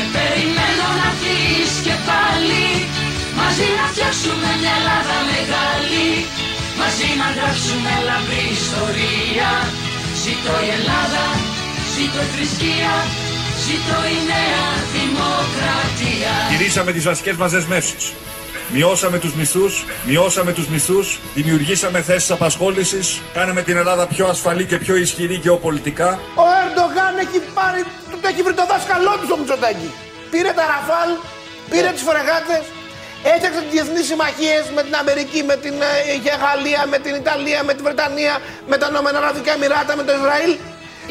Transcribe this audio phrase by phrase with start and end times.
[0.00, 2.66] Σε περιμένω να βγεις και πάλι
[3.40, 6.08] Μαζί να φτιάξουμε μια Ελλάδα μεγάλη
[6.80, 9.50] Μαζί να γράψουμε λαμπρή ιστορία
[10.22, 11.26] Ζήτω η Ελλάδα,
[11.94, 12.94] ζήτω η θρησκεία
[13.64, 14.66] Ζήτω η νέα
[14.96, 18.04] δημοκρατία Γυρίσαμε τις βασικές μας δεσμεύσεις.
[18.72, 24.76] Μειώσαμε τους μισθούς, μειώσαμε τους μισθούς, δημιουργήσαμε θέσεις απασχόλησης, κάναμε την Ελλάδα πιο ασφαλή και
[24.76, 26.10] πιο ισχυρή γεωπολιτικά.
[26.34, 27.80] Ο Ερντογάν έχει πάρει,
[28.20, 29.88] του το έχει βρει το δάσκαλό του στο Μητσοτάκη.
[30.32, 31.10] Πήρε τα Ραφάλ,
[31.70, 32.62] πήρε τις φρεγάτες,
[33.32, 37.72] έφτιαξε τις διεθνείς συμμαχίες με την Αμερική, με την ε, Γαλλία, με την Ιταλία, με
[37.76, 38.34] την Βρετανία,
[38.70, 40.52] με τα Ηνωμένα Αραβικά Εμμυράτα, με το Ισραήλ.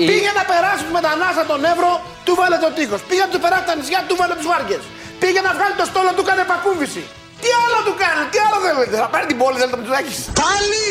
[0.10, 1.92] Πήγε να περάσει του μετανάστα τον Εύρο,
[2.26, 3.02] του βάλε το τείχος.
[3.10, 4.84] Πήγε να του περάσει τα νησιά, του βάλε τους βάρκες.
[5.22, 7.02] Πήγε να βγάλει το στόλο, του έκανε πακούβηση.
[7.42, 9.92] Τι άλλο του κάνει, τι άλλο θέλετε, θα πάρει την πόλη, θέλετε να του
[10.44, 10.88] Πάλι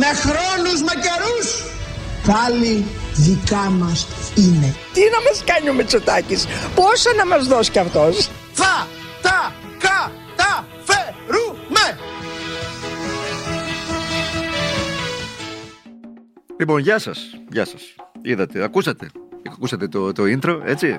[0.00, 1.48] με χρόνους, με καιρούς.
[2.32, 2.74] Πάλι
[3.14, 4.74] δικά μας είναι.
[4.92, 8.86] Τι να μας κάνει ο Μητσοτάκης, πόσα να μας δώσει κι αυτός; Θα
[9.22, 11.98] τα καταφέρουμε.
[16.58, 17.18] Λοιπόν, γεια σας.
[17.50, 17.82] Γεια σας.
[18.22, 19.10] Είδατε, ακούσατε.
[19.52, 20.98] Ακούσατε το, το intro, έτσι.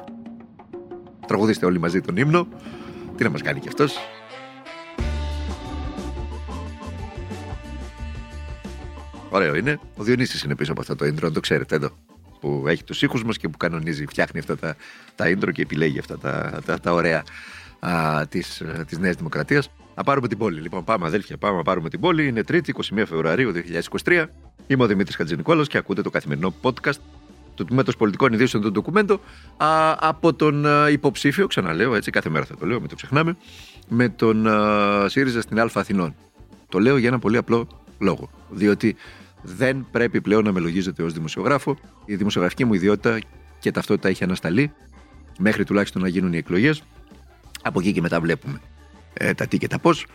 [1.27, 2.47] Τραγουδίστε όλοι μαζί τον ύμνο.
[3.16, 3.97] Τι να μας κάνει κι αυτός;
[9.36, 9.80] Ωραίο είναι.
[9.95, 11.89] Ο Διονύσης είναι πίσω από αυτό το intro, αν το ξέρετε εδώ.
[12.39, 14.75] Που έχει τους ήχους μας και που κανονίζει, φτιάχνει αυτά τα,
[15.16, 17.23] τα intro και επιλέγει αυτά τα, τα, τα ωραία
[18.30, 18.39] τη
[18.86, 19.63] της Νέα Δημοκρατία.
[19.95, 20.61] Να πάρουμε την πόλη.
[20.61, 22.28] Λοιπόν, πάμε αδέλφια, πάμε να πάρουμε την πόλη.
[22.28, 23.52] Είναι Τρίτη, 21 Φεβρουαρίου
[24.03, 24.25] 2023.
[24.67, 27.00] Είμαι ο Δημήτρης Χατζηνικόλο και ακούτε το καθημερινό podcast
[27.56, 29.19] του Τμήματος Πολιτικών Ιδρύσεων του Ντοκουμέντο
[29.58, 33.38] α, από τον α, υποψήφιο, ξαναλέω έτσι, κάθε μέρα θα το λέω, μην το ξεχνάμε,
[33.88, 36.16] με τον α, ΣΥΡΙΖΑ στην Α Αθηνών.
[36.69, 37.67] Το λέω για ένα πολύ απλό
[38.00, 38.30] λόγο.
[38.50, 38.95] Διότι
[39.45, 41.77] δεν πρέπει πλέον να με λογίζετε ως δημοσιογράφο.
[42.05, 43.19] Η δημοσιογραφική μου ιδιότητα
[43.59, 44.71] και ταυτότητα έχει ανασταλεί
[45.39, 46.83] μέχρι τουλάχιστον να γίνουν οι εκλογές.
[47.61, 48.61] Από εκεί και μετά βλέπουμε
[49.13, 50.05] ε, τα τι και τα πώς.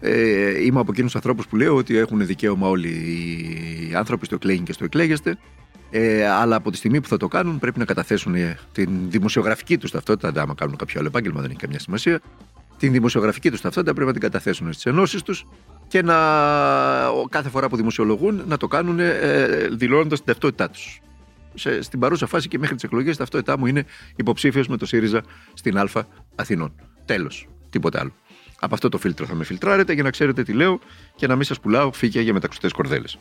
[0.00, 4.34] Ε, είμαι από εκείνους τους ανθρώπους που λέω ότι έχουν δικαίωμα όλοι οι άνθρωποι στο
[4.34, 5.38] εκλέγει και στο εκλέγεστε.
[5.90, 9.78] Ε, αλλά από τη στιγμή που θα το κάνουν πρέπει να καταθέσουν ε, την δημοσιογραφική
[9.78, 10.42] τους ταυτότητα.
[10.42, 12.20] Άμα κάνουν κάποιο άλλο επάγγελμα, δεν έχει καμιά σημασία.
[12.78, 15.46] Την δημοσιογραφική τους ταυτότητα πρέπει να την καταθέσουν στις ενώσεις τους
[15.88, 16.14] και να
[17.28, 21.00] κάθε φορά που δημοσιολογούν να το κάνουν ε, δηλώνοντας την ταυτότητά τους.
[21.80, 23.84] Στην παρούσα φάση και μέχρι τις εκλογές, η ταυτότητά μου είναι
[24.16, 25.22] υποψήφιος με το ΣΥΡΙΖΑ
[25.54, 25.88] στην Α
[26.34, 26.72] Αθηνών.
[27.04, 27.48] Τέλος.
[27.70, 28.12] Τίποτα άλλο.
[28.60, 30.78] Από αυτό το φίλτρο θα με φιλτράρετε για να ξέρετε τι λέω
[31.16, 33.18] και να μην σας πουλάω φύγια για μεταξωτές κορδέλες.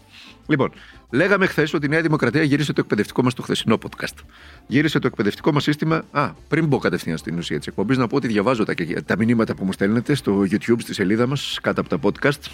[0.48, 0.72] Λοιπόν,
[1.12, 4.24] λέγαμε χθες ότι η Νέα Δημοκρατία γύρισε το εκπαιδευτικό μας στο χθεσινό podcast.
[4.68, 6.04] Γύρισε το εκπαιδευτικό μας σύστημα.
[6.12, 8.74] Α, πριν μπω κατευθείαν στην ουσία της εκπομπής, να πω ότι διαβάζω τα,
[9.06, 12.50] τα μηνύματα που μου στέλνετε στο YouTube, στη σελίδα μας, κάτω από τα podcast.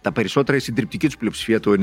[0.00, 1.74] Τα περισσότερα, η συντριπτική τους πλειοψηφία, το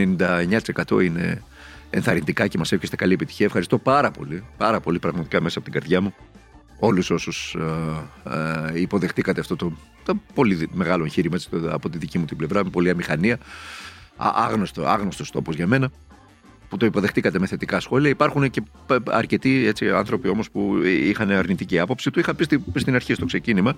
[0.88, 1.44] 99% είναι
[1.90, 3.46] ενθαρρυντικά και μας εύχεστε καλή επιτυχία.
[3.46, 6.14] Ευχαριστώ πάρα πολύ, πάρα πολύ πραγματικά μέσα από την καρδιά μου
[6.84, 9.72] όλους όσους ε, ε, υποδεχτήκατε αυτό το,
[10.06, 11.38] το πολύ μεγάλο εγχείρημα
[11.70, 13.40] από τη δική μου την πλευρά με πολλή αμηχανία
[14.18, 15.92] άγνωστο, άγνωστος τόπος για μένα
[16.70, 18.10] που το υποδεχτήκατε με θετικά σχόλια.
[18.10, 18.62] Υπάρχουν και
[19.08, 22.12] αρκετοί έτσι, άνθρωποι όμως που είχαν αρνητική άποψη.
[22.12, 23.76] Του είχα πει στην αρχή στο ξεκίνημα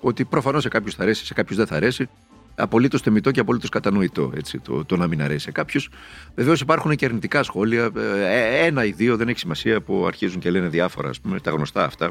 [0.00, 2.08] ότι προφανώς σε κάποιους θα αρέσει, σε κάποιους δεν θα αρέσει
[2.54, 5.88] απολύτως θεμητό και απολύτως κατανοητό έτσι, το, το να μην αρέσει σε κάποιους.
[6.34, 7.90] Βεβαίως υπάρχουν και αρνητικά σχόλια.
[7.96, 11.50] Ε, ένα ή δύο δεν έχει σημασία που αρχίζουν και λένε διάφορα, ας πούμε, τα
[11.50, 12.10] γνωστά αυτά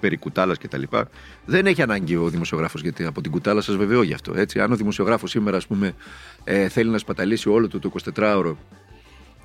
[0.00, 0.82] περί κουτάλας κτλ.
[1.44, 4.32] Δεν έχει ανάγκη ο δημοσιογράφος, γιατί από την κουτάλα σας βεβαιώ γι' αυτό.
[4.36, 4.60] Έτσι.
[4.60, 5.94] Αν ο δημοσιογράφος σήμερα ας πούμε,
[6.44, 8.56] ε, θέλει να σπαταλήσει όλο του το 24ωρο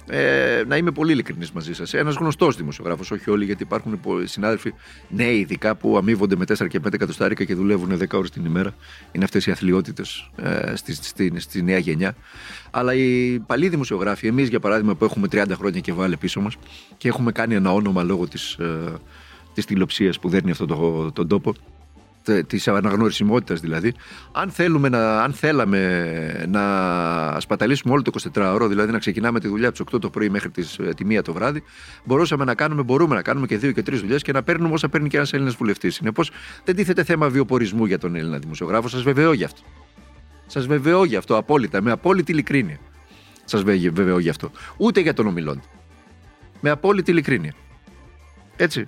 [0.09, 1.94] ε, να είμαι πολύ ειλικρινής μαζί σας.
[1.94, 4.74] Ένας γνωστός δημοσιογράφος, όχι όλοι, γιατί υπάρχουν συνάδελφοι
[5.09, 8.74] νέοι ειδικά που αμείβονται με 4 και 5 εκατοστάρικα και δουλεύουν 10 ώρες την ημέρα.
[9.12, 12.16] Είναι αυτές οι αθλειότητες ε, στη, στη, στη, νέα γενιά.
[12.72, 16.56] Αλλά οι παλιοί δημοσιογράφοι, εμείς για παράδειγμα που έχουμε 30 χρόνια και βάλε πίσω μας
[16.97, 18.94] και έχουμε κάνει ένα όνομα λόγω της ε,
[19.53, 21.53] της τηλεοψία που δέρνει αυτό το, τον τόπο,
[22.47, 23.94] της αναγνωρισιμότητας δηλαδή,
[24.31, 29.68] αν, θέλουμε να, αν θέλαμε να σπαταλήσουμε όλο το 24ωρο, δηλαδή να ξεκινάμε τη δουλειά
[29.68, 31.63] από τι 8 το πρωί μέχρι ε, τη 1 το βράδυ,
[32.03, 34.90] μπορούσαμε να κάνουμε, μπορούμε να κάνουμε και δύο και τρεις δουλειές και να παίρνουμε όσα
[34.90, 35.96] παίρνει και ένας Έλληνας βουλευτής.
[35.96, 36.32] Συνεπώς,
[36.64, 38.88] δεν τίθεται θέμα βιοπορισμού για τον Έλληνα δημοσιογράφο.
[38.88, 39.61] Σας βεβαιώ γι' αυτό.
[40.47, 42.79] Σας βεβαιώ γι' αυτό απόλυτα, με απόλυτη ειλικρίνεια.
[43.46, 44.52] Σας βεβαιώ γι' αυτό.
[44.78, 45.61] Ούτε για τον ομιλόν.
[46.61, 47.53] Με απόλυτη ειλικρίνεια.
[48.55, 48.88] Έτσι.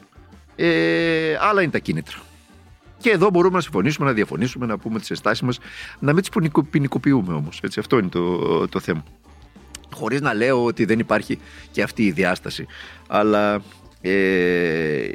[0.56, 2.18] Ε, άλλα είναι τα κίνητρα.
[3.02, 5.60] Και εδώ μπορούμε να συμφωνήσουμε, να διαφωνήσουμε, να πούμε τις αισθάσει μας,
[6.00, 7.62] να μην τις ποινικοποιούμε όμως.
[7.78, 9.04] Αυτό είναι το, το θέμα.
[9.94, 11.40] Χωρίς να λέω ότι δεν υπάρχει
[11.72, 12.66] και αυτή η διάσταση.
[13.08, 13.62] Αλλά
[14.02, 15.10] ε,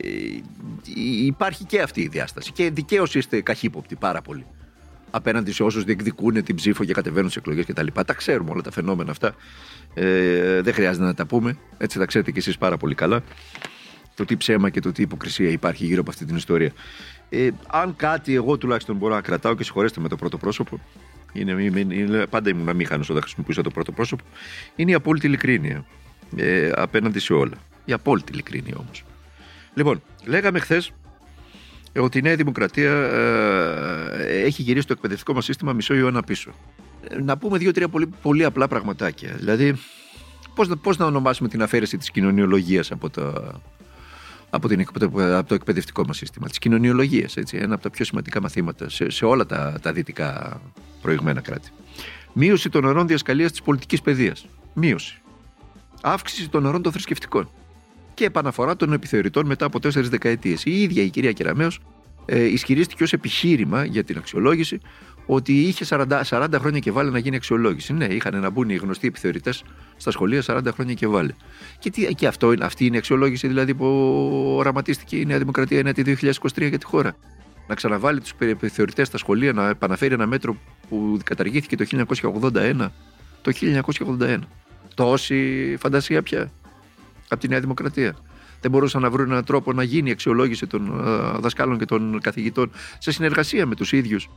[1.24, 2.52] υπάρχει και αυτή η διάσταση.
[2.52, 4.46] Και δικαίως είστε καχύποπτοι πάρα πολύ.
[5.10, 7.86] Απέναντι σε όσους διεκδικούν την ψήφο και κατεβαίνουν στις εκλογές κτλ.
[7.92, 9.34] Τα, τα ξέρουμε όλα τα φαινόμενα αυτά.
[9.94, 11.56] Ε, δεν χρειάζεται να τα πούμε.
[11.78, 13.22] Έτσι τα ξέρετε κι εσείς πάρα πολύ καλά.
[14.16, 16.72] Το τι ψέμα και το τι υποκρισία υπάρχει γύρω από αυτή την ιστορία.
[17.28, 20.80] Ε, αν κάτι εγώ τουλάχιστον μπορώ να κρατάω και συγχωρέστε με το πρώτο πρόσωπο,
[21.32, 24.24] είναι, είναι, είναι, πάντα ήμουν αμήχανος όταν χρησιμοποιούσα το πρώτο πρόσωπο,
[24.76, 25.84] είναι η απόλυτη ειλικρίνεια
[26.36, 27.56] ε, απέναντι σε όλα.
[27.84, 29.04] Η απόλυτη ειλικρίνεια όμως.
[29.74, 30.92] Λοιπόν, λέγαμε χθες
[31.96, 36.50] ότι η Νέα Δημοκρατία ε, έχει γυρίσει το εκπαιδευτικό μας σύστημα μισό αιώνα πίσω.
[37.08, 39.34] Ε, να πούμε δύο-τρία πολύ, πολύ απλά πραγματάκια.
[39.38, 39.74] Δηλαδή,
[40.54, 43.52] πώς πώς να ονομάσουμε την αφαίρεση της κοινωνιολογίας από, το,
[44.50, 44.86] από, την,
[45.18, 46.48] από το εκπαιδευτικό μας σύστημα.
[46.48, 50.60] Τη κοινωνιολογία, ένα από τα πιο σημαντικά μαθήματα σε, σε όλα τα, τα δυτικά
[51.02, 51.70] προηγμένα κράτη.
[52.32, 54.46] Μείωση των ωρών διασκαλίας της πολιτικής παιδείας.
[54.74, 55.20] Μείωση.
[56.00, 57.50] Αύξηση των ωρών των θρησκευτικών
[58.14, 60.64] και επαναφορά των επιθεωρητών μετά από τέσσερις δεκαετίες.
[60.64, 61.68] Η ίδια η κυρία Κεραμέο
[62.24, 64.80] ε, ισχυρίστηκε ως επιχείρημα για την αξιολόγηση
[65.26, 67.92] ότι είχε 40, 40 χρόνια και βάλε να γίνει αξιολόγηση.
[67.92, 69.64] Ναι, είχαν να μπουν οι γνωστοί επιθεωρητές
[69.96, 71.32] στα σχολεία 40 χρόνια και βάλε.
[71.78, 73.86] Και, τι, και αυτό, αυτή είναι η αξιολόγηση δηλαδή που
[74.56, 77.16] οραματίστηκε η Νέα Δημοκρατία είναι τη 2023 για τη χώρα.
[77.68, 80.56] Να ξαναβάλει τους επιθεωρητέ στα σχολεία, να επαναφέρει ένα μέτρο
[80.88, 82.06] που καταργήθηκε το
[82.52, 82.88] 1981.
[83.42, 83.52] Το
[84.20, 84.38] 1981.
[84.94, 86.50] Τόση φαντασία πια
[87.28, 88.16] από τη Νέα Δημοκρατία.
[88.60, 92.20] Δεν μπορούσαν να βρουν έναν τρόπο να γίνει η αξιολόγηση των ε, δασκάλων και των
[92.20, 94.30] καθηγητών σε συνεργασία με τους ίδιους,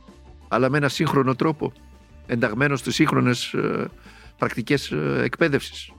[0.48, 1.72] αλλά με ένα σύγχρονο τρόπο,
[2.26, 3.54] ενταγμένο στις σύγχρονες
[4.40, 5.92] πρακτικές ε, εκπαίδευσης.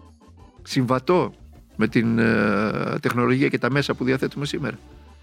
[0.62, 1.34] Συμβατό
[1.76, 4.78] με την ε, τεχνολογία και τα μέσα που διαθέτουμε σήμερα.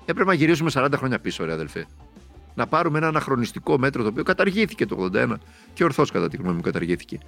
[0.05, 1.87] Έπρεπε να γυρίσουμε 40 χρόνια πίσω, ρε αδελφέ.
[2.55, 5.35] Να πάρουμε ένα αναχρονιστικό μέτρο το οποίο καταργήθηκε το 81
[5.75, 7.19] και ορθώς κατά τη γνώμη μου καταργήθηκε.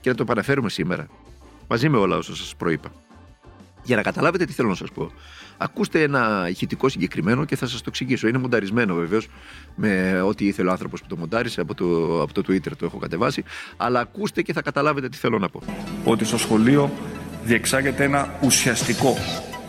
[0.00, 1.06] Και να το παραφέρουμε σήμερα.
[1.68, 3.05] Μαζί με όλα όσα σας προείπα.
[3.86, 5.10] Για να καταλάβετε τι θέλω να σας πω.
[5.56, 8.28] Ακούστε ένα ηχητικό συγκεκριμένο και θα σας το εξηγήσω.
[8.28, 9.28] Είναι μονταρισμένο βεβαίως
[9.74, 12.98] με ό,τι ήθελε ο άνθρωπος που το μοντάρισε από το, από το Twitter το έχω
[12.98, 13.44] κατεβάσει.
[13.76, 15.62] Αλλά ακούστε και θα καταλάβετε τι θέλω να πω.
[16.04, 16.92] Ότι στο σχολείο
[17.44, 19.16] διεξάγεται ένα ουσιαστικό,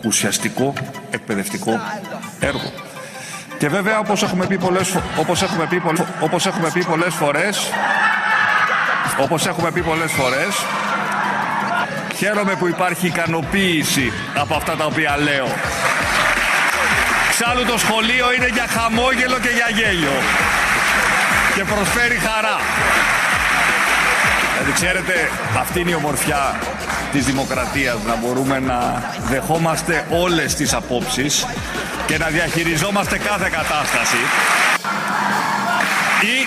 [0.04, 0.72] ουσιαστικό
[1.10, 1.80] εκπαιδευτικό
[2.40, 2.72] έργο.
[3.58, 5.82] Και βέβαια όπως έχουμε πει πολλές, όπως έχουμε πει,
[6.20, 7.70] όπως έχουμε πει πολλές φορές
[9.20, 10.54] όπως έχουμε πει πολλές φορές
[12.18, 15.48] Χαίρομαι που υπάρχει ικανοποίηση από αυτά τα οποία λέω.
[17.30, 20.16] Ξάλλου το σχολείο είναι για χαμόγελο και για γέλιο.
[21.54, 22.60] Και προσφέρει χαρά.
[24.52, 26.58] Δηλαδή ξέρετε, αυτή είναι η ομορφιά
[27.12, 31.46] της δημοκρατίας, να μπορούμε να δεχόμαστε όλες τις απόψεις
[32.06, 34.22] και να διαχειριζόμαστε κάθε κατάσταση.
[36.22, 36.46] Ή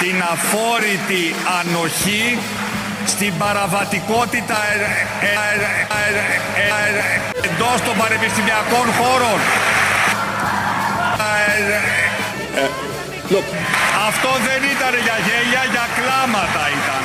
[0.00, 2.38] την αφόρητη ανοχή
[3.06, 4.58] στην παραβατικότητα
[7.42, 9.38] εντός των πανεπιστημιακών χώρων.
[14.08, 17.04] Αυτό δεν ήταν για γέλια, για κλάματα ήταν.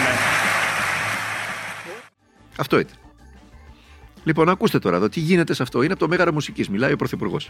[2.57, 2.95] Αυτό ήταν.
[4.23, 5.83] Λοιπόν, ακούστε τώρα εδώ τι γίνεται σε αυτό.
[5.83, 6.69] Είναι από το Μέγαρο Μουσικής.
[6.69, 7.49] Μιλάει ο Πρωθυπουργός.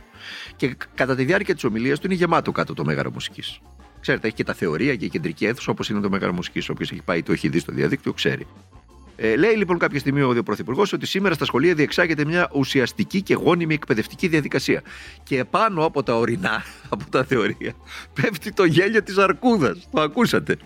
[0.56, 3.60] Και κατά τη διάρκεια της ομιλίας του είναι γεμάτο κάτω το Μέγαρο Μουσικής.
[4.06, 6.72] Ξέρετε, έχει και τα θεωρία και η κεντρική αίθουσα όπως είναι το Μέγαρο Μουσική.
[6.72, 8.48] Όποιο έχει πάει, το έχει δει στο διαδίκτυο, ξέρει.
[9.16, 13.34] Ε, λέει λοιπόν κάποια στιγμή ο Πρωθυπουργός ότι σήμερα στα σχολεία διεξάγεται μια ουσιαστική και
[13.34, 14.82] γόνιμη εκπαιδευτική διαδικασία.
[15.24, 16.64] Και επάνω από τα ορεινά,
[16.94, 17.74] από τα θεωρία,
[18.14, 19.88] πέφτει το γέλιο της αρκούδας.
[19.92, 20.58] Το ακούσατε.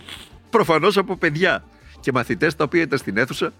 [0.49, 1.63] Προφανώς από παιδιά
[1.99, 3.53] και μαθητές τα οποία ήταν στην αίθουσα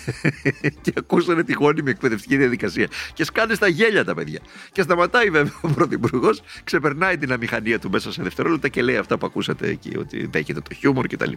[0.82, 2.88] και ακούσανε τη γόνιμη εκπαιδευτική διαδικασία.
[3.14, 4.40] Και σκάνε στα γέλια τα παιδιά.
[4.72, 9.18] Και σταματάει βέβαια ο Πρωθυπουργός, ξεπερνάει την αμηχανία του μέσα σε δευτερόλεπτα και λέει αυτά
[9.18, 11.32] που ακούσατε εκεί, ότι δέχεται το χιούμορ κτλ.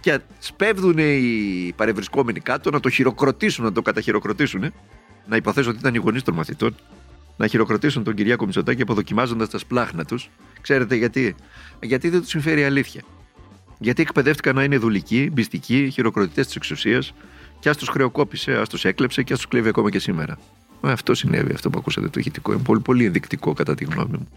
[0.00, 4.72] Και σπέβδουν οι παρευρισκόμενοι κάτω να το χειροκροτήσουν, να το καταχειροκροτήσουν.
[5.26, 6.74] Να υποθέσω ότι ήταν οι γονείς των μαθητών.
[7.36, 10.30] Να χειροκροτήσουν τον Κυριάκο Μητσοτάκη αποδοκιμάζοντας τα σπλάχνα τους.
[10.60, 11.34] Ξέρετε γιατί;
[11.82, 13.02] Γιατί δεν τους συμφέρει η αλήθεια.
[13.78, 17.14] Γιατί εκπαιδεύτηκαν να είναι δουλικοί, μπιστικοί, χειροκροτητές της εξουσίας,
[17.64, 20.38] και ας τους χρεοκόπησε, ας τους έκλεψε και ας τους κλέβει ακόμα και σήμερα.
[20.84, 22.52] Ε, αυτό συνέβη, αυτό που ακούσατε το ηχητικό.
[22.52, 24.28] Είναι πολύ, πολύ ενδεικτικό κατά τη γνώμη μου.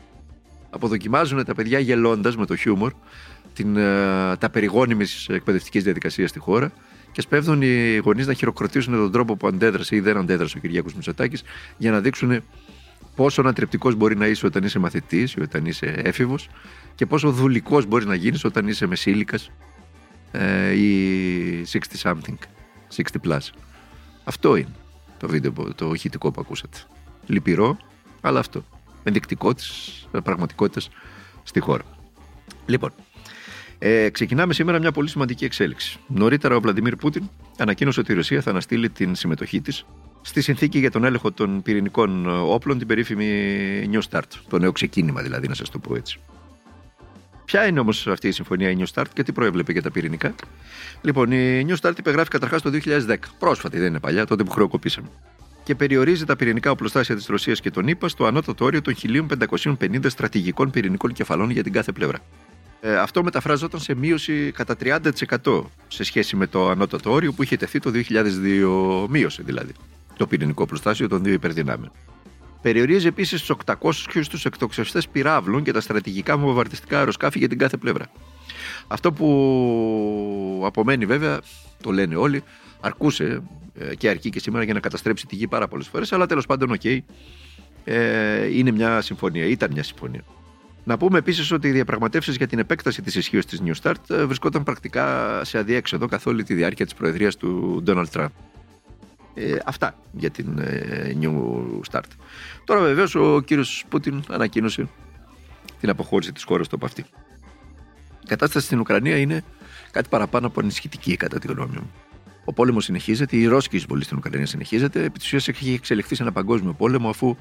[0.69, 2.93] Αποδοκιμάζουν τα παιδιά γελώντας με το χιούμορ
[3.53, 6.71] την, ε, τα περιγόνιμη εκπαιδευτική διαδικασία στη χώρα
[7.11, 10.93] και σπέβδουν οι γονείς να χειροκροτήσουν τον τρόπο που αντέδρασε ή δεν αντέδρασε ο Κυριάκος
[10.93, 11.43] Μητσοτάκης
[11.77, 12.43] για να δείξουν
[13.15, 16.49] πόσο ανατρεπτικό μπορεί να είσαι όταν είσαι μαθητής ή όταν είσαι έφηβος
[16.95, 19.51] και πόσο δουλικός μπορείς να γίνεις όταν είσαι μεσήλικας
[20.31, 22.56] ε, ή 60 something.
[22.95, 23.39] 60 plus.
[24.23, 24.75] Αυτό είναι
[25.19, 26.77] το βίντεο, το ηχητικό που ακούσατε.
[27.25, 27.77] Λυπηρό,
[28.21, 28.63] αλλά αυτό.
[29.03, 30.89] Ενδεικτικό της πραγματικότητας
[31.43, 31.83] στη χώρα.
[32.65, 32.93] Λοιπόν,
[33.79, 35.99] ε, ξεκινάμε σήμερα μια πολύ σημαντική εξέλιξη.
[36.07, 39.85] Νωρίτερα, ο Βλαντιμίρ Πούτιν ανακοίνωσε ότι η Ρωσία θα αναστείλει την συμμετοχή της
[40.21, 44.31] στη συνθήκη για τον έλεγχο των πυρηνικών όπλων, την περίφημη New Start.
[44.47, 46.19] Το νέο ξεκίνημα, δηλαδή, να σας το πω έτσι.
[47.47, 50.35] Ποια είναι όμως αυτή η συμφωνία, η New Start, και τι προέβλεπε για τα πυρηνικά;
[51.01, 53.15] Λοιπόν, η New Start υπεγράφει καταρχάς το 2010.
[53.39, 55.07] Πρόσφατη, δεν είναι παλιά, τότε που χρεοκοπήσαμε.
[55.63, 60.09] και περιορίζει τα πυρηνικά οπλοστάσια της Ρωσίας και των ΗΠΑ στο ανώτατο όριο των 1550
[60.09, 62.19] στρατηγικών πυρηνικών κεφαλών για την κάθε πλευρά.
[62.79, 67.57] Ε, αυτό μεταφράζονταν σε μείωση κατά 30% σε σχέση με το ανώτατο όριο που είχε
[67.57, 69.71] τεθεί το 2002, μείωση δηλαδή,
[70.17, 71.91] το πυρηνικό οπλοστάσιο των δύο υπερδυνάμεων.
[72.61, 77.77] Περιορίζει επίσης τους 800 τους εκτοξευτές πυραύλων και τα στρατηγικά βομβαρδιστικά αεροσκάφη για την κάθε
[77.77, 78.05] πλευρά.
[78.87, 81.39] Αυτό που απομένει βέβαια,
[81.83, 82.43] το λένε όλοι,
[82.79, 83.41] αρκούσε
[83.79, 86.45] ε, και αρκεί και σήμερα για να καταστρέψει τη γη πάρα πολλές φορές, αλλά τέλος
[86.45, 86.99] πάντων, OK, okay,
[87.83, 90.23] ε, είναι μια συμφωνία, ήταν μια συμφωνία.
[90.83, 94.25] Να πούμε επίσης ότι οι διαπραγματεύσεις για την επέκταση της ισχύω της New Start ε,
[94.25, 98.27] βρισκόταν πρακτικά σε αδιέξοδο καθ' όλη τη διάρκεια της προεδρίας του Donald Trump.
[99.39, 101.41] Ε, αυτά για την ε, New
[101.91, 102.09] Start.
[102.63, 104.87] Τώρα βεβαίως ο κύριος Πούτιν ανακοίνωσε
[105.79, 107.05] την αποχώρηση της χώρας του από αυτή.
[108.23, 109.43] Η κατάσταση στην Ουκρανία είναι
[109.91, 111.91] κάτι παραπάνω από ανησυχητική κατά τη γνώμη μου.
[112.45, 115.03] Ο πόλεμος συνεχίζεται, η ρώσικη εισβολή στην Ουκρανία συνεχίζεται.
[115.03, 117.37] Επί της ουσίας έχει εξελιχθεί σε ένα παγκόσμιο πόλεμο, αφού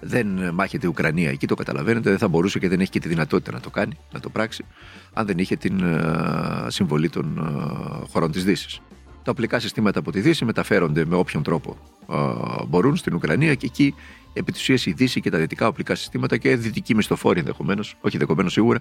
[0.00, 1.30] δεν μάχεται η Ουκρανία.
[1.30, 3.98] Εκεί το καταλαβαίνετε, δεν θα μπορούσε και δεν έχει και τη δυνατότητα να το κάνει,
[4.12, 4.64] να το πράξει,
[5.12, 8.80] αν δεν είχε την uh, συμβολή των uh, χωρών της Δύσης.
[9.28, 13.66] Τα οπλικά συστήματα από τη Δύση μεταφέρονται με όποιον τρόπο uh, μπορούν στην Ουκρανία και
[13.66, 13.94] εκεί
[14.32, 18.14] επί της ουσίας η Δύση και τα δυτικά οπλικά συστήματα και δυτικοί μισθοφόροι ενδεχομένως, όχι
[18.16, 18.78] ενδεχομένως σίγουρα,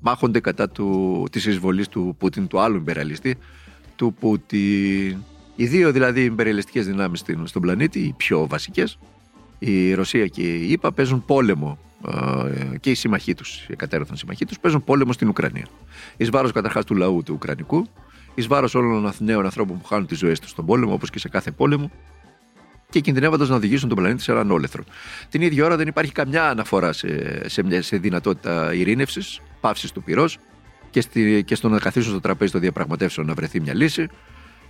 [0.00, 0.70] μάχονται κατά
[1.30, 3.36] της εισβολής του Πούτιν, του άλλου εμπεραλιστή,
[3.96, 5.16] του Πούτιν.
[5.56, 8.98] Οι δύο δηλαδή εμπεριαλιστικέ δυνάμεις στον πλανήτη, οι πιο βασικές,
[9.58, 11.78] η Ρωσία και η ΙΠΑ παίζουν πόλεμο
[12.80, 15.66] και οι συμμαχοί τους, οι κατέρωθαν συμμαχοί τους, παίζουν πόλεμο στην Ουκρανία.
[16.16, 17.88] Εις βάρος καταρχάς του λαού του Ουκρανικού,
[18.36, 21.18] εις βάρος όλων των νέων ανθρώπων που χάνουν τις ζωές τους στον πόλεμο, όπως και
[21.18, 21.90] σε κάθε πόλεμο,
[22.90, 24.82] και κινδυνεύοντας να οδηγήσουν τον πλανήτη σε έναν όλεθρο.
[25.28, 27.08] Την ίδια ώρα δεν υπάρχει καμιά αναφορά σε,
[27.48, 30.38] σε, σε δυνατότητα ειρήνευσης, πάυσης του πυρός
[30.90, 34.08] και, στη, και στο να καθίσουν στο τραπέζι των διαπραγματεύσεων να βρεθεί μια λύση.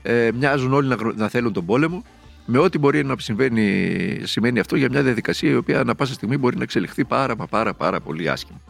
[0.03, 2.05] Ε, μοιάζουν όλοι να, να θέλουν τον πόλεμο
[2.47, 6.37] με ό,τι μπορεί να συμβαίνει, σημαίνει αυτό για μια διαδικασία η οποία ανα πάσα στιγμή
[6.37, 8.61] μπορεί να εξελιχθεί πάρα μα πάρα πάρα πολύ άσχημα.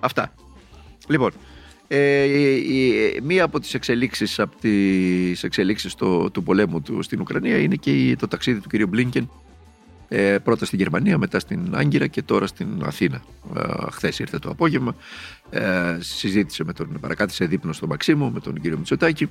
[0.00, 0.32] Αυτά.
[1.08, 1.32] Λοιπόν,
[1.94, 7.58] ε, η, μία από τις εξελίξεις, από τις εξελίξεις το, του πολέμου του στην Ουκρανία
[7.58, 8.88] είναι και το ταξίδι του κ.
[8.88, 9.30] Μπλίνκεν
[10.08, 13.22] ε, πρώτα στην Γερμανία, μετά στην Άγκυρα και τώρα στην Αθήνα.
[13.56, 14.94] Ε, Χθες ήρθε το απόγευμα,
[15.50, 19.30] ε, συζήτησε με τον, παρακάτησε δίπλο στο Μαξίμου με τον κύριο Μητσοτάκη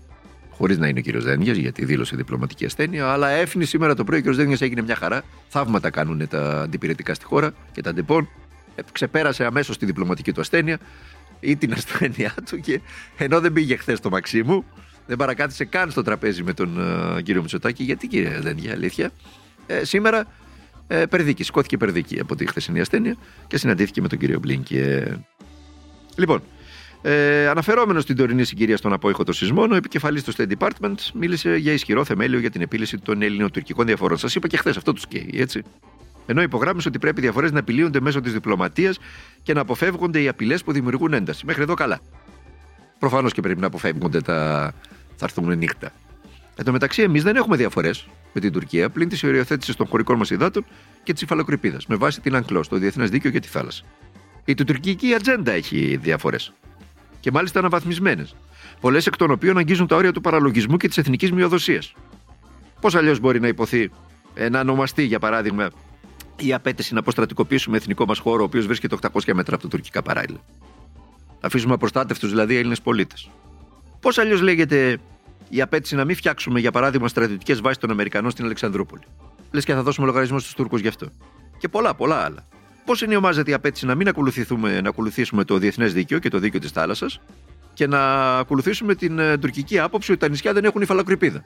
[0.52, 3.08] χωρίς να είναι ο κύριος Δένδια, γιατί δήλωσε διπλωματική ασθένεια.
[3.08, 5.24] Αλλά έφυγε σήμερα το πρωί ο κύριος Δένδια έγινε μια χαρά.
[5.50, 8.30] Θαύματα κάνουν τα αντιπυρετικά στη χώρα και τα Ντεπόν.
[8.76, 10.80] Ε, ξεπέρασε αμέσως τη διπλωματική του ασθένεια
[11.42, 12.82] ή την ασθένειά του και
[13.18, 14.66] ενώ δεν πήγε χθες στο Μαξίμου,
[15.08, 17.84] δεν παρακάθισε καν στο τραπέζι με τον ε, κύριο Μητσοτάκη.
[17.84, 19.12] Γιατί κύριε Δένδια, αλήθεια;
[19.68, 20.28] Ε, σήμερα
[20.88, 23.16] ε, περδίκι, σηκώθηκε περδίκι από τη χθεσινή ασθένεια
[23.48, 25.18] και συναντήθηκε με τον κύριο Μπλίνκεν.
[26.16, 26.42] Λοιπόν,
[27.02, 31.56] ε, Αναφερόμενος στην τωρινή συγκυρία στον απόϊχο των σεισμών, ο επικεφαλής του State Department μίλησε
[31.56, 34.18] για ισχυρό θεμέλιο για την επίλυση των ελληνοτουρκικών διαφορών.
[34.18, 35.62] Σας είπα και χθες αυτό τους καίει, έτσι.
[36.32, 39.00] Ενώ υπογράμμισε ότι πρέπει οι διαφορές να επιλύονται μέσω της διπλωματίας
[39.44, 41.46] και να αποφεύγονται οι απειλές που δημιουργούν ένταση.
[41.46, 42.00] Μέχρι εδώ καλά.
[43.00, 44.72] Προφανώς και πρέπει να αποφεύγονται τα.
[45.16, 45.92] θα έρθουν νύχτα.
[46.56, 50.18] Εν τω μεταξύ, εμείς δεν έχουμε διαφορές με την Τουρκία πλην της οριοθέτηση των χωρικών
[50.18, 50.66] μας υδάτων
[51.04, 53.84] και της υφαλοκρηπίδας με βάση την Αγκλό, το Διεθνές Δίκαιο και τη θάλασσα.
[54.46, 56.54] Η τουρκική ατζέντα έχει διαφορές
[57.20, 58.36] και μάλιστα αναβαθμισμένες.
[58.80, 61.94] Πολλές εκ των οποίων αγγίζουν τα όρια του παραλογισμού και της εθνικής μειοδοσίας.
[62.82, 63.92] Πώς αλλιώς μπορεί να υποθεί
[64.52, 65.70] να ονομαστεί, για παράδειγμα,
[66.42, 70.02] η απέτηση να αποστρατικοποιήσουμε εθνικό μας χώρο, ο οποίος βρίσκεται 800 μέτρα από τα τουρκικά
[70.02, 70.40] παράιλα.
[71.42, 73.30] Αφήσουμε απροστάτευτους δηλαδή Έλληνες πολίτες.
[74.00, 74.98] Πώς αλλιώς λέγεται
[75.50, 79.04] η απέτηση να μην φτιάξουμε, για παράδειγμα, στρατιωτικές βάσεις των Αμερικανών στην Αλεξανδρούπολη;
[79.52, 81.08] Λες και θα δώσουμε λογαριασμό στους Τούρκους γι' αυτό.
[81.58, 82.48] Και πολλά, πολλά άλλα.
[82.86, 86.60] Πώς ενιομάζεται η απέτηση να μην ακολουθήσουμε, να ακολουθήσουμε το διεθνές δίκαιο και το δίκαιο
[86.60, 87.22] της θάλασσας
[87.74, 91.44] και να ακολουθήσουμε την ε, τουρκική άποψη ότι τα νησιά δεν έχουν υφαλοκρηπίδα.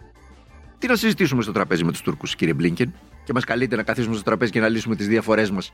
[0.85, 4.15] Τι να συζητήσουμε στο τραπέζι με τους Τούρκους, κύριε Μπλίνκεν, και μας καλείτε να καθίσουμε
[4.15, 5.71] στο τραπέζι και να λύσουμε τις διαφορές μας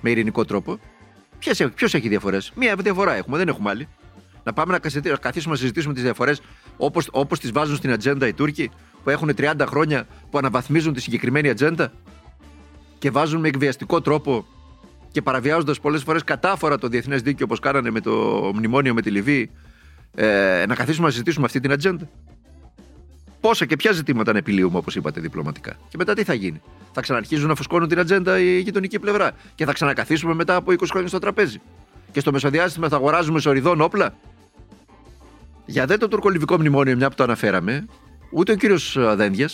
[0.00, 0.78] με ειρηνικό τρόπο;
[1.74, 3.88] Ποιο έχει διαφορές, Μία διαφορά έχουμε, δεν έχουμε άλλη.
[4.44, 4.78] Να πάμε να
[5.16, 6.40] καθίσουμε να συζητήσουμε τις διαφορές
[7.10, 8.70] όπως τις βάζουν στην ατζέντα οι Τούρκοι,
[9.04, 11.92] που έχουν 30 χρόνια που αναβαθμίζουν τη συγκεκριμένη ατζέντα
[12.98, 14.46] και βάζουν με εκβιαστικό τρόπο
[15.10, 18.10] και παραβιάζοντας πολλές φορές κατάφορα το διεθνές δίκαιο όπως κάνανε με το
[18.54, 19.50] μνημόνιο με τη Λιβύη,
[20.14, 22.08] ε, να καθίσουμε να συζητήσουμε αυτή την ατζέντα.
[23.42, 25.72] Πόσα και ποια ζητήματα να επιλύουμε, όπως είπατε, διπλωματικά.
[25.88, 26.60] Και μετά τι θα γίνει.
[26.92, 29.32] Θα ξαναρχίζουν να φουσκώνουν την ατζέντα η γειτονική πλευρά.
[29.54, 31.60] Και θα ξανακαθίσουμε μετά από 20 χρόνια στο τραπέζι.
[32.12, 34.14] Και στο μεσοδιάστημα θα αγοράζουμε σοριδών όπλα.
[35.66, 37.86] Για δε το τουρκολιβικό μνημόνιο, μια που το αναφέραμε,
[38.30, 39.48] ούτε ο κύριος Δένδια,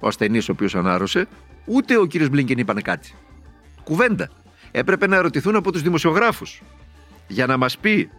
[0.00, 1.26] ο ασθενής ο οποίος ανάρρωσε,
[1.64, 3.14] ούτε ο κύριος Μπλίνκεν είπαν κάτι.
[3.84, 4.30] Κουβέντα
[4.70, 6.62] έπρεπε να ερωτηθούν από τους δημοσιογράφους
[7.26, 8.10] για να μας πει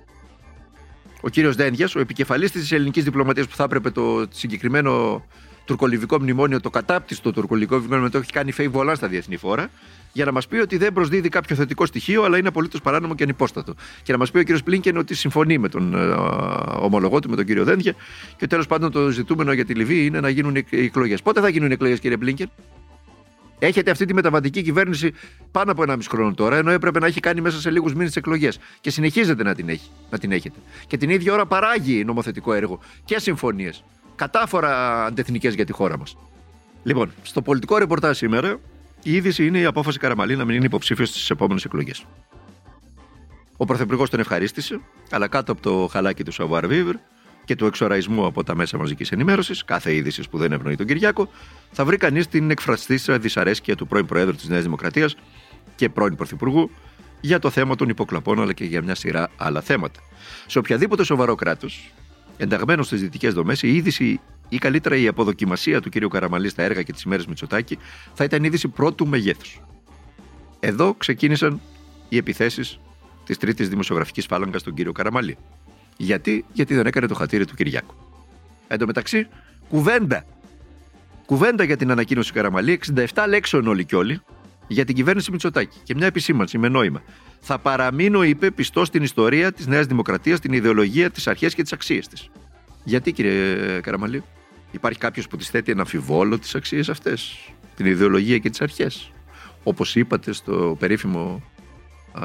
[1.21, 5.23] ο κύριος Δένδιας, ο επικεφαλής της ελληνικής διπλωματίας που θα έπρεπε το συγκεκριμένο
[5.65, 9.69] τουρκολιβικό μνημόνιο, το κατάπτυστο τουρκολιβικό μνημόνιο το έχει κάνει Φέι Βολάν στα διεθνή φόρα,
[10.13, 13.23] για να μας πει ότι δεν προσδίδει κάποιο θετικό στοιχείο, αλλά είναι απολύτως παράνομο και
[13.23, 13.73] ανυπόστατο.
[14.03, 16.15] Και να μας πει ο κύριος Πλίνκεν ότι συμφωνεί με τον ε,
[16.79, 17.95] ομολογό του, με τον κύριο Δένδια,
[18.37, 21.21] και τέλος πάντων το ζητούμενο για τη Λιβύη είναι να γίνουν εκλογές.
[21.21, 22.51] Πότε θα γίνουν εκλογές, κύριε Πλίνκεν;
[23.63, 25.13] Έχετε αυτή τη μεταβατική κυβέρνηση
[25.51, 28.15] πάνω από ένα μισό χρόνο τώρα, ενώ έπρεπε να έχει κάνει μέσα σε λίγους μήνες
[28.15, 28.59] εκλογές.
[28.81, 30.59] Και συνεχίζετε να την, έχει, να την έχετε.
[30.87, 33.83] Και την ίδια ώρα παράγει νομοθετικό έργο και συμφωνίες.
[34.15, 36.17] Κατάφορα αντεθνικές για τη χώρα μας.
[36.83, 38.59] Λοιπόν, στο πολιτικό ρεπορτάζ σήμερα,
[39.03, 42.05] η είδηση είναι η απόφαση Καραμαλή να μην είναι υποψήφιος στις επόμενες εκλογές.
[43.57, 46.95] Ο Πρωθυπουργός τον ευχαρίστησε, αλλά κάτω από το χαλάκι του σαβουάρ βιβρ
[47.45, 51.29] και του εξοραϊσμού από τα μέσα μαζικής ενημέρωσης, κάθε είδησης που δεν ευνοεί τον Κυριάκο,
[51.71, 55.15] θα βρει κανείς την εκφρασθείσα δυσαρέσκεια του πρώην Προέδρου της Νέας Δημοκρατίας
[55.75, 56.71] και πρώην Πρωθυπουργού
[57.21, 59.99] για το θέμα των υποκλαπών αλλά και για μια σειρά άλλα θέματα.
[60.45, 61.91] Σε οποιαδήποτε σοβαρό κράτος,
[62.37, 64.19] ενταγμένο στις δυτικές δομές, η είδηση
[64.49, 66.07] ή καλύτερα η αποδοκιμασία του κ.
[66.07, 67.77] Καραμαλή στα έργα και τις ημέρες Μητσοτάκη
[68.13, 69.61] θα ήταν είδηση πρώτου μεγέθους.
[70.59, 71.61] Εδώ ξεκίνησαν
[72.09, 72.79] οι επιθέσεις
[73.25, 75.37] της τρίτης δημοσιογραφικής φάλαγγας στον κύριο Καραμαλή.
[76.01, 77.93] Γιατί, γιατί δεν έκανε το χατήρι του Κυριάκου.
[78.67, 79.27] Εν τω μεταξύ,
[79.69, 80.25] κουβέντα.
[81.25, 84.21] Κουβέντα για την ανακοίνωση του Καραμαλή, 67 λέξεων όλοι και όλοι,
[84.67, 85.77] για την κυβέρνηση Μητσοτάκη.
[85.83, 87.01] Και μια επισήμανση με νόημα.
[87.39, 91.73] Θα παραμείνω, είπε, πιστός στην ιστορία της Νέας Δημοκρατίας, την ιδεολογία, τις αρχές και τις
[91.73, 92.29] αξίες της.
[92.83, 94.23] Γιατί, κύριε Καραμαλή,
[94.71, 99.11] υπάρχει κάποιος που τη θέτει ένα αμφιβόλο τις αξίες αυτές, την ιδεολογία και τις αρχές;
[99.63, 101.43] Όπως είπατε στο περίφημο,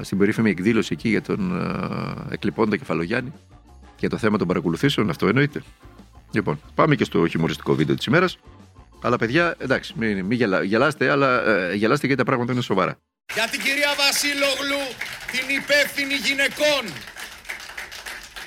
[0.01, 1.53] στην περίφημη εκδήλωση εκεί για τον
[2.31, 3.33] εκλειπώντα Κεφαλογιάννη
[3.99, 5.63] για το θέμα των παρακολουθήσεων, αυτό εννοείται.
[6.33, 8.39] Λοιπόν, πάμε και στο χιουμοριστικό βίντεο της ημέρας.
[9.03, 12.99] Αλλά παιδιά, εντάξει, μην, μην γελά, γελάστε, αλλά ε, γελάστε γιατί τα πράγματα είναι σοβαρά.
[13.35, 14.83] Για την κυρία Βασίλογλου,
[15.33, 16.85] την υπεύθυνη γυναικών.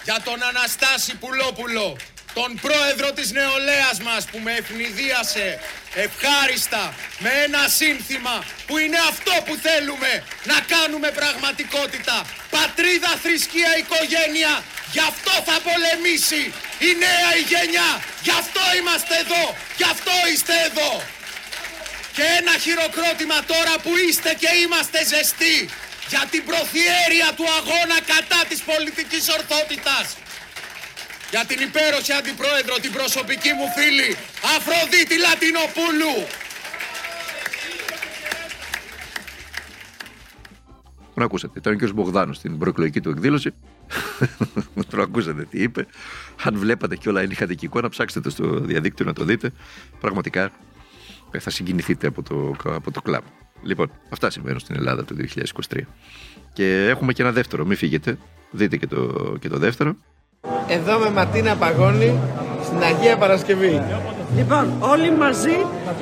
[0.03, 1.97] Για τον Αναστάση Πουλόπουλο,
[2.39, 5.47] τον πρόεδρο της νεολαίας μας που με ευνηδίασε
[6.05, 6.83] ευχάριστα
[7.23, 8.35] με ένα σύνθημα
[8.67, 10.11] που είναι αυτό που θέλουμε
[10.51, 12.17] να κάνουμε πραγματικότητα.
[12.57, 14.53] Πατρίδα, θρησκεία, οικογένεια,
[14.93, 16.43] γι' αυτό θα πολεμήσει
[16.87, 17.91] η νέα η γενιά.
[18.25, 19.45] Γι' αυτό είμαστε εδώ,
[19.79, 20.91] γι' αυτό είστε εδώ.
[22.15, 25.57] Και ένα χειροκρότημα τώρα που είστε και είμαστε ζεστοί
[26.11, 30.05] για την προθιέρεια του αγώνα κατά της πολιτικής ορθότητας
[31.29, 34.09] για την υπέροχη αντιπρόεδρο, την προσωπική μου φίλη,
[34.55, 36.15] Αφροδίτη Λατινοπούλου.
[41.13, 41.59] Τον ακούσατε.
[41.59, 41.89] Ήταν ο κ.
[41.93, 43.53] Μπογδάνος στην προεκλογική του εκδήλωση.
[44.89, 45.85] Τον ακούσατε τι είπε.
[46.43, 49.51] Αν βλέπατε και όλα είχατε και εικόνα, ψάξτε το στο διαδίκτυο να το δείτε.
[49.99, 50.51] Πραγματικά
[51.31, 53.23] ε, θα συγκινηθείτε από το, από το κλαμπ.
[53.63, 55.15] Λοιπόν, αυτά συμβαίνουν στην Ελλάδα το
[55.69, 55.79] 2023.
[56.53, 57.65] Και έχουμε και ένα δεύτερο.
[57.65, 58.17] Μην φύγετε.
[58.51, 59.95] Δείτε και το, και το δεύτερο.
[60.77, 62.19] Εδώ με Ματίνα Παγώνη
[62.65, 63.81] στην Αγία Παρασκευή.
[64.35, 65.57] Λοιπόν, όλοι μαζί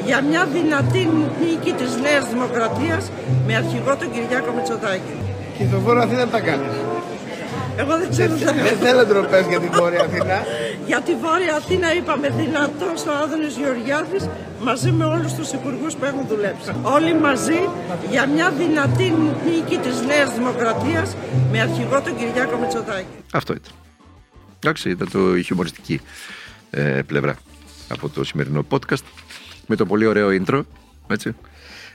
[0.05, 1.09] για μια δυνατή
[1.41, 3.11] νίκη της Νέας Δημοκρατίας
[3.47, 5.15] με αρχηγό τον Κυριάκο Μητσοτάκη.
[5.57, 6.75] Και το Βόρειο Αθήνα τα κάνεις.
[7.81, 10.37] Εγώ δεν ξέρω τα Δεν θέλω ντροπές για την Βόρεια Αθήνα.
[10.89, 14.23] Για τη Βόρεια Αθήνα είπαμε δυνατό στο Άδωνης Γεωργιάδης
[14.67, 16.71] μαζί με όλους τους υπουργούς που έχουν δουλέψει.
[16.95, 17.59] Όλοι μαζί
[18.09, 19.13] για μια δυνατή
[19.45, 21.15] νίκη της Νέας Δημοκρατίας
[21.51, 23.15] με αρχηγό τον Κυριάκο Μητσοτάκη.
[23.33, 23.86] Αυτό ήταν.
[24.59, 26.01] Εντάξει, ήταν το χιουμοριστική
[26.69, 27.37] ε, πλευρά
[27.87, 29.03] από το σημερινό podcast
[29.67, 30.61] με το πολύ ωραίο intro.
[31.07, 31.35] Έτσι.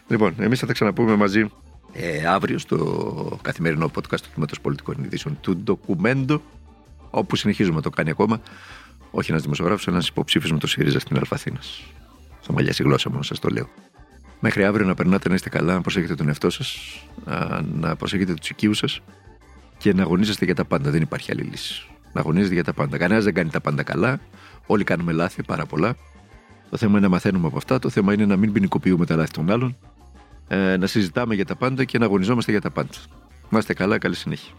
[0.09, 1.51] Λοιπόν, εμείς θα τα ξαναπούμε μαζί
[1.93, 6.43] ε, αύριο στο καθημερινό podcast του Τμήματος Πολιτικών Ειδήσεων του Ντοκουμέντο
[7.11, 8.41] όπου συνεχίζουμε να το κάνει ακόμα
[9.11, 11.83] όχι ένας δημοσιογράφος, ένας υποψήφιος με το ΣΥΡΙΖΑ στην Αλφαθήνας.
[12.41, 13.69] Θα μαλλιάσει η γλώσσα μου, σας το λέω.
[14.41, 16.77] Μέχρι αύριο να περνάτε να είστε καλά, να προσέχετε τον εαυτό σας,
[17.73, 19.01] να προσέχετε τους οικείους σας
[19.79, 20.91] και να αγωνίζεστε για τα πάντα.
[20.91, 22.99] Δεν υπάρχει άλλη λύση να αγωνίζεται για τα πάντα.
[22.99, 24.21] Κανένας δεν κάνει τα πάντα καλά.
[24.67, 25.95] Όλοι κάνουμε λάθη, πάρα πολλά.
[26.71, 27.79] Το θέμα είναι να μαθαίνουμε από αυτά.
[27.79, 29.77] Το θέμα είναι να μην ποινικοποιούμε τα λάθη των άλλων.
[30.49, 32.91] Ε, να συζητάμε για τα πάντα και να αγωνιζόμαστε για τα πάντα.
[33.49, 34.53] Να είστε καλά, καλή συνέχεια.